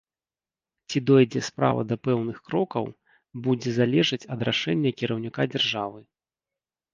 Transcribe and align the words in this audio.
Ці 0.93 1.01
дойдзе 1.09 1.41
справа 1.49 1.81
да 1.89 1.95
пэўных 2.05 2.37
крокаў, 2.49 2.85
будзе 3.49 3.69
залежаць 3.77 4.21
ад 4.37 4.47
рашэння 4.51 4.95
кіраўніка 5.03 5.41
дзяржавы. 5.55 5.99